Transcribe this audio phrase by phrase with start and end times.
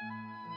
[0.00, 0.47] うん。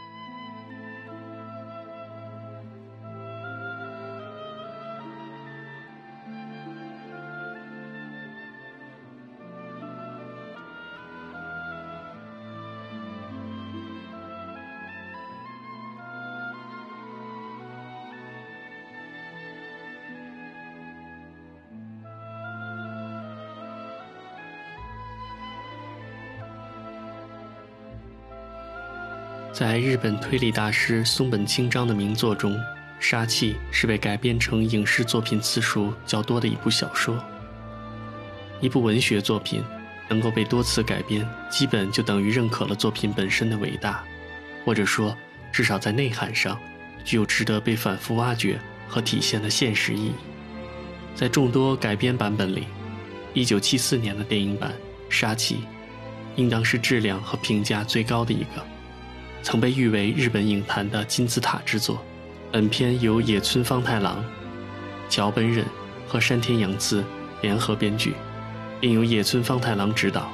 [29.53, 32.55] 在日本推理大师松本清张的名作中，
[33.01, 37.21] 《杀气》是被改编成影视作品次数较多的一部小说。
[38.61, 39.61] 一部文学作品
[40.07, 44.01] 能够被多次改编，基本就等于认可了作品本身的伟大，
[44.63, 45.15] 或者说，
[45.51, 46.57] 至少在内涵上，
[47.03, 50.13] 具有值得被反复挖掘和体现的现实意义。
[51.13, 52.67] 在众多改编版本里
[53.33, 54.71] ，1974年的电影版
[55.13, 55.55] 《杀气》，
[56.37, 58.65] 应当是质量和评价最高的一个。
[59.43, 62.03] 曾被誉为日本影坛的金字塔之作。
[62.51, 64.23] 本片由野村芳太郎、
[65.09, 65.65] 桥本忍
[66.07, 67.03] 和山田洋次
[67.41, 68.13] 联合编剧，
[68.79, 70.29] 并由野村芳太郎执导。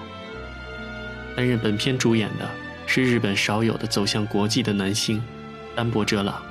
[1.36, 2.50] 担任本片主演的
[2.88, 5.24] 是日本少有的走向国际的男星
[5.76, 6.42] 丹波哲朗。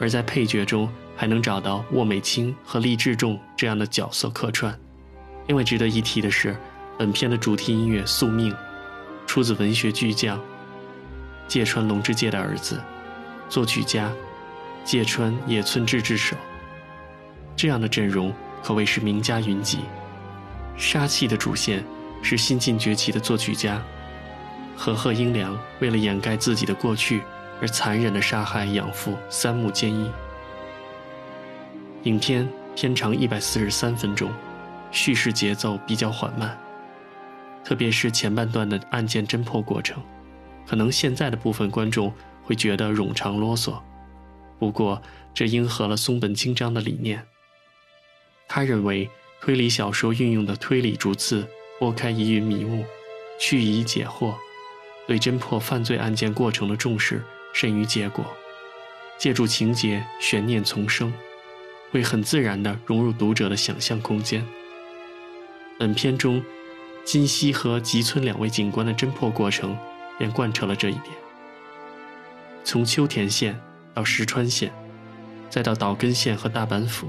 [0.00, 4.74] 而在配角中还能找到渥美清和励志重这样的角色客串。
[5.46, 6.56] 另外值得一提的是，
[6.98, 8.50] 本片的主题音乐《宿命》
[9.26, 10.40] 出自文学巨匠。
[11.48, 12.80] 芥川龙之介的儿子，
[13.48, 14.12] 作曲家
[14.84, 16.36] 芥川野村智之手，
[17.56, 19.80] 这样的阵容可谓是名家云集。
[20.76, 21.84] 杀气的主线
[22.22, 23.82] 是新晋崛起的作曲家
[24.76, 27.22] 和贺英良为了掩盖自己的过去
[27.62, 30.10] 而残忍地杀害养父三木坚一。
[32.02, 34.30] 影片片长一百四十三分钟，
[34.92, 36.56] 叙事节奏比较缓慢，
[37.64, 40.02] 特别是前半段的案件侦破过程。
[40.66, 43.80] 可能现在的部分观众会觉得冗长啰嗦，
[44.58, 45.00] 不过
[45.32, 47.24] 这应和了松本清张的理念。
[48.48, 49.08] 他认为
[49.40, 51.46] 推理小说运用的推理逐次
[51.78, 52.84] 拨开疑云迷雾，
[53.38, 54.34] 去疑解惑，
[55.06, 57.22] 对侦破犯罪案件过程的重视
[57.52, 58.24] 甚于结果，
[59.18, 61.12] 借助情节悬念丛生，
[61.90, 64.44] 会很自然地融入读者的想象空间。
[65.78, 66.42] 本片中，
[67.04, 69.76] 金熙和吉村两位警官的侦破过程。
[70.18, 71.14] 便贯彻了这一点。
[72.64, 73.58] 从秋田县
[73.94, 74.72] 到石川县，
[75.48, 77.08] 再到岛根县和大阪府，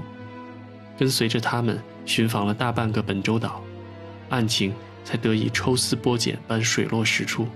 [0.96, 3.62] 跟随着他们寻访了大半个本州岛，
[4.28, 4.72] 案情
[5.04, 7.48] 才得以抽丝剥茧般水落石出。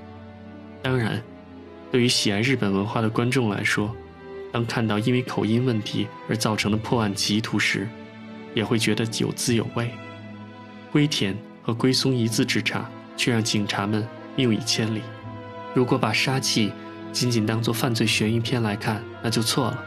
[0.82, 1.22] 当然，
[1.90, 3.94] 对于喜爱日本文化的观众来说，
[4.50, 7.88] 当看到因为口音问题而造成的破案歧途时，
[8.54, 9.90] 也会觉得有滋有味。
[10.90, 15.00] 龟田和龟松一字之差，却让警察们谬以千里。
[15.74, 16.72] 如果把杀气
[17.12, 19.84] 仅仅当做犯罪悬疑片来看，那就错了。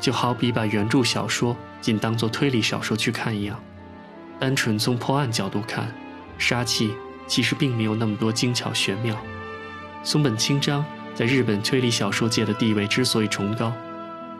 [0.00, 3.58] 就好比把原著小说仅当做推理小说去看一样。
[4.40, 5.94] 单纯从破案角度看，
[6.38, 6.92] 杀气
[7.28, 9.16] 其实并没有那么多精巧玄妙。
[10.02, 10.84] 松本清张
[11.14, 13.72] 在日本推理小说界的地位之所以崇高，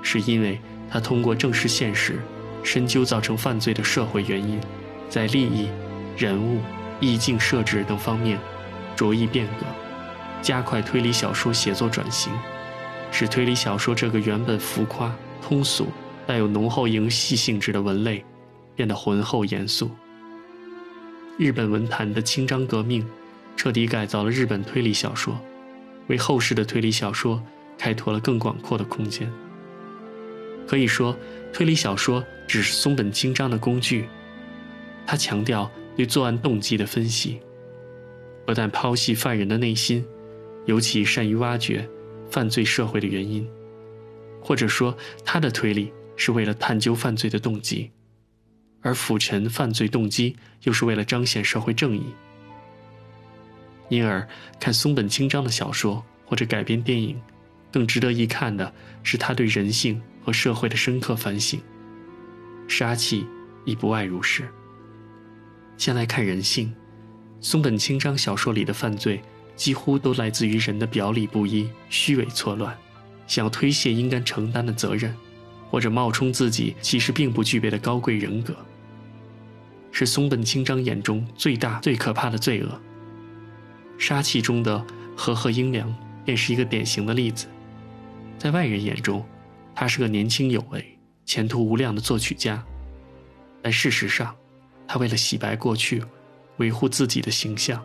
[0.03, 0.61] 是因为
[0.91, 2.21] 他通过正视现实、
[2.65, 4.61] 深究造成犯罪的社会原因，
[5.09, 5.69] 在利益、
[6.17, 6.61] 人物、
[6.99, 8.39] 意境设置等方面
[8.97, 9.67] 着意变革。
[10.43, 12.33] 加快推理小说写作转型，
[13.13, 15.87] 使推理小说这个原本浮夸、通俗、
[16.27, 18.25] 带有浓厚营戏性质的文类，
[18.75, 19.89] 变得浑厚严肃。
[21.39, 23.07] 日本文坛的清章革命，
[23.57, 25.41] 彻底改造了日本推理小说，
[26.09, 27.41] 为后世的推理小说
[27.79, 29.31] 开拓了更广阔的空间。
[30.67, 31.17] 可以说，
[31.53, 34.09] 推理小说只是松本清张的工具，
[35.07, 37.41] 他强调对作案动机的分析，
[38.45, 40.05] 不但剖析犯人的内心。
[40.67, 41.89] 尤其善于挖掘
[42.31, 43.49] 犯罪社会的原因，
[44.41, 47.91] 或者说他的推理是为了探究犯罪的动机，
[48.81, 52.05] 而抚陈犯罪动机又是为了彰显社会正义。
[53.89, 54.27] 因而，
[54.59, 57.21] 看松本清张的小说或者改编电影，
[57.71, 58.73] 更值得一看的
[59.03, 61.61] 是他对人性和社会的深刻反省。
[62.69, 63.27] 杀气
[63.67, 64.49] 亦不外如是。
[65.77, 66.73] 先来看人性，
[67.41, 69.21] 松本清张小说里的犯罪。
[69.63, 72.77] 几乎都来自于人的表里不一、虚伪错乱，
[73.29, 75.15] 想要推卸应该承担的责任，
[75.71, 78.57] 或者冒充自己其实并不具备的高贵人格，
[79.93, 82.81] 是松本清张眼中最大、最可怕的罪恶。
[83.99, 84.85] 杀气中的
[85.17, 85.95] 和贺英良
[86.25, 87.47] 便是一个典型的例子，
[88.39, 89.25] 在外人眼中，
[89.77, 92.61] 他是个年轻有为、前途无量的作曲家，
[93.63, 94.35] 但事实上，
[94.89, 96.03] 他为了洗白过去，
[96.57, 97.81] 维护自己的形象。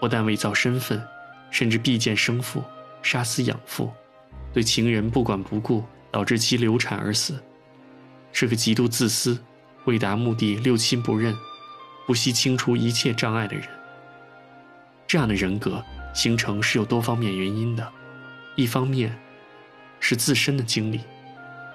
[0.00, 1.00] 不但伪造身份，
[1.50, 2.64] 甚至避见生父，
[3.02, 3.92] 杀死养父，
[4.52, 7.40] 对情人不管不顾，导致其流产而死，
[8.32, 9.38] 是个极度自私、
[9.84, 11.36] 为达目的六亲不认、
[12.06, 13.68] 不惜清除一切障碍的人。
[15.06, 17.86] 这样的人格形成是有多方面原因的，
[18.56, 19.16] 一方面
[19.98, 21.00] 是自身的经历。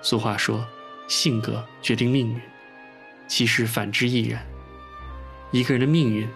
[0.01, 0.65] 俗话说，
[1.07, 2.41] 性格决定命运，
[3.27, 4.43] 其实反之亦然。
[5.51, 6.27] 一个人的命运，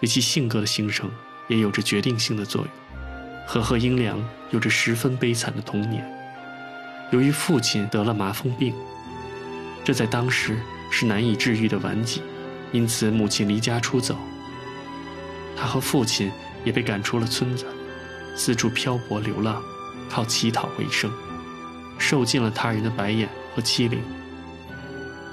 [0.00, 1.10] 对其性格的形成
[1.50, 2.70] 也有着决定性的作用。
[3.46, 6.08] 和贺英良有着十分悲惨的童年，
[7.10, 8.72] 由于父亲得了麻风病，
[9.84, 10.56] 这在当时
[10.88, 12.22] 是难以治愈的顽疾，
[12.70, 14.16] 因此母亲离家出走。
[15.56, 16.30] 他和父亲
[16.64, 17.66] 也被赶出了村子，
[18.36, 19.60] 四处漂泊流浪，
[20.08, 21.10] 靠乞讨为生，
[21.98, 24.00] 受尽了他人的白眼和欺凌。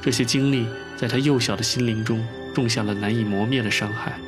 [0.02, 0.66] 这些经历
[0.98, 2.26] 在他幼小的心灵中
[2.56, 4.20] 种下了难以磨灭的伤害，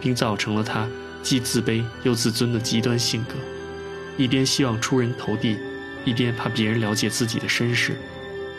[0.00, 0.88] 并造成了他。
[1.22, 3.34] 既自卑又自尊的极端性格，
[4.16, 5.56] 一边希望出人头地，
[6.04, 7.96] 一边怕别人了解自己的身世。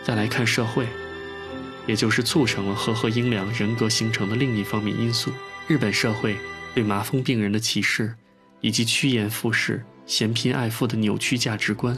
[0.04, 0.88] 再来看社会，
[1.86, 5.32] 也就是促成了赫赫英良人格形成的另一方面因素——
[5.68, 6.38] 日本社会
[6.74, 8.16] 对麻风病人的歧视，
[8.62, 11.98] 以及趋炎附势、嫌贫爱富的扭曲价值观，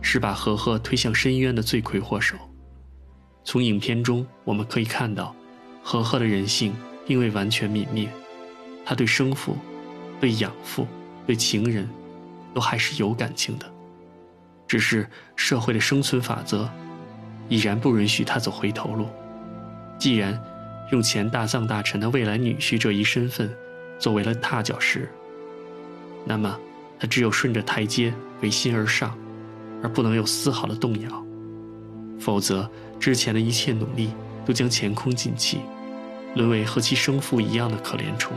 [0.00, 2.36] 是把赫赫推向深渊的罪魁祸首。
[3.44, 5.34] 从影片中我们可以看到，
[5.82, 6.74] 赫赫的人性
[7.06, 8.08] 并未完全泯灭，
[8.84, 9.56] 他对生父。
[10.22, 10.86] 对养父、
[11.26, 11.88] 对情人，
[12.54, 13.66] 都还是有感情的，
[14.68, 15.04] 只是
[15.34, 16.70] 社会的生存法则，
[17.48, 19.08] 已然不允许他走回头路。
[19.98, 20.40] 既然
[20.92, 23.52] 用前大藏大臣的未来女婿这一身份
[23.98, 25.10] 作为了踏脚石，
[26.24, 26.56] 那么
[27.00, 29.18] 他只有顺着台阶违心而上，
[29.82, 31.26] 而不能有丝毫的动摇，
[32.20, 32.70] 否则
[33.00, 34.10] 之前的一切努力
[34.46, 35.58] 都将前功尽弃，
[36.36, 38.36] 沦为和其生父一样的可怜虫。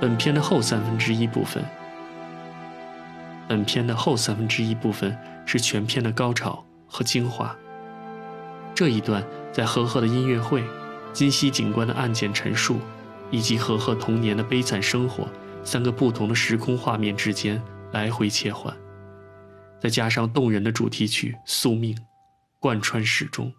[0.00, 1.64] 本片的后三分之一部分，
[3.48, 7.56] 本片的后三分之一部分是全片的高潮和精华。
[8.74, 10.62] 这一段在和贺的音乐会、
[11.12, 12.80] 金溪警官的案件陈述，
[13.30, 15.28] 以及和贺童年的悲惨生活
[15.62, 17.62] 三个不同的时空画面之间
[17.92, 18.76] 来回切换，
[19.80, 21.94] 再加上动人的主题曲《宿命》，
[22.60, 23.50] 贯穿始终，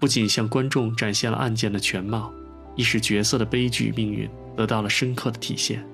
[0.00, 2.32] 不仅向观众展现了案件的全貌，
[2.76, 4.30] 亦是角色的悲剧命运。
[4.56, 5.84] 得到了深刻的体现，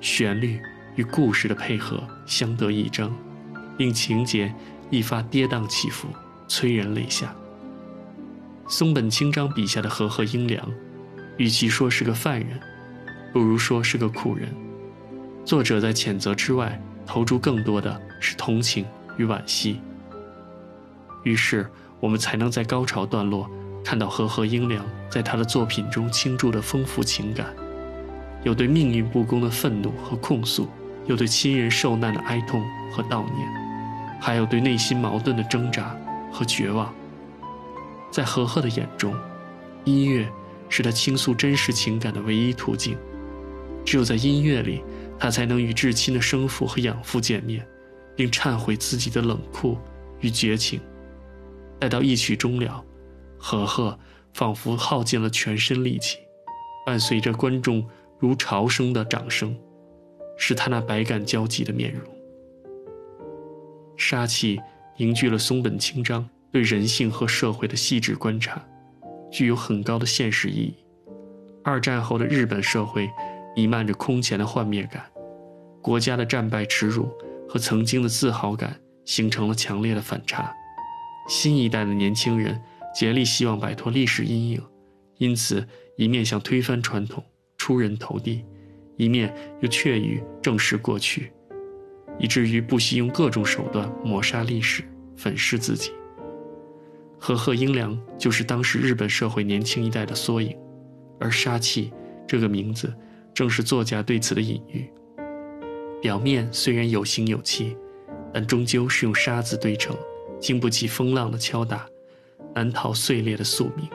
[0.00, 0.60] 旋律
[0.94, 3.14] 与故事的配合相得益彰，
[3.78, 4.52] 令情节
[4.90, 6.08] 一发跌宕起伏，
[6.48, 7.34] 催人泪下。
[8.68, 10.66] 松本清张笔下的和贺英良，
[11.36, 12.58] 与其说是个犯人，
[13.32, 14.48] 不如说是个苦人。
[15.44, 18.86] 作者在谴责之外，投注更多的是同情
[19.18, 19.80] 与惋惜。
[21.24, 21.68] 于是，
[22.00, 23.48] 我们才能在高潮段落
[23.84, 27.54] 看到和贺英良在他的作品中倾注的丰富情感。
[28.44, 30.68] 有对命运不公的愤怒和控诉，
[31.06, 32.62] 有对亲人受难的哀痛
[32.92, 33.48] 和悼念，
[34.20, 35.96] 还有对内心矛盾的挣扎
[36.32, 36.92] 和绝望。
[38.10, 39.14] 在何贺的眼中，
[39.84, 40.28] 音乐
[40.68, 42.98] 是他倾诉真实情感的唯一途径。
[43.84, 44.82] 只有在音乐里，
[45.18, 47.66] 他才能与至亲的生父和养父见面，
[48.16, 49.78] 并忏悔自己的冷酷
[50.20, 50.80] 与绝情。
[51.78, 52.84] 待到一曲终了，
[53.38, 53.98] 何贺
[54.34, 56.18] 仿佛耗尽了全身力气，
[56.84, 57.86] 伴随着观众。
[58.22, 59.52] 如潮声的掌声，
[60.38, 62.02] 是他那百感交集的面容。
[63.96, 64.60] 杀气
[64.96, 68.64] 凝聚了松本清张对人性和社会的细致观察，
[69.28, 70.76] 具有很高的现实意义。
[71.64, 73.10] 二战后的日本社会
[73.56, 75.04] 弥漫着空前的幻灭感，
[75.82, 77.08] 国家的战败耻辱
[77.48, 80.54] 和曾经的自豪感形成了强烈的反差。
[81.28, 82.62] 新一代的年轻人
[82.94, 84.62] 竭力希望摆脱历史阴影，
[85.18, 87.24] 因此一面想推翻传统。
[87.62, 88.44] 出人头地，
[88.96, 91.30] 一面又怯于正视过去，
[92.18, 94.82] 以至于不惜用各种手段抹杀历史、
[95.16, 95.92] 粉饰自己。
[97.20, 100.58] 和贺英良就是当时日本社会年轻一代的缩影，
[101.20, 101.92] 而“杀气”
[102.26, 102.92] 这个名字
[103.32, 104.90] 正是作家对此的隐喻。
[106.00, 107.76] 表面虽然有形有气，
[108.34, 109.96] 但终究是用沙子堆成，
[110.40, 111.86] 经不起风浪的敲打，
[112.56, 113.88] 难逃碎裂的宿命。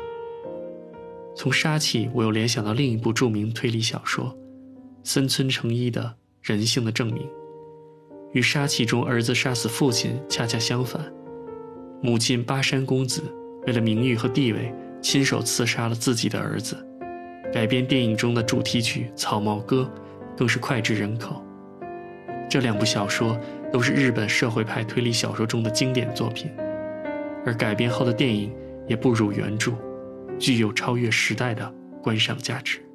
[1.38, 4.25] 从杀气，我又联想到另一部著名推理小说
[5.03, 7.24] 《森村诚一的人性的证明》，
[8.34, 11.00] 与杀气中儿子杀死父亲恰恰相反。
[12.01, 13.22] 母亲八山公子
[13.67, 16.75] 为了名誉和地位，亲手刺杀了自己的儿子。
[17.53, 19.88] 改编电影中的主题曲《草帽歌》，
[20.36, 21.46] 更是脍炙人口。
[22.50, 23.39] 这两部小说
[23.72, 26.50] 都是日本社会派推理小说中的经典作品，
[27.46, 28.51] 而改编后的电影
[28.88, 29.74] 也不如原著。
[30.39, 32.87] 具有超越时代的观赏价值。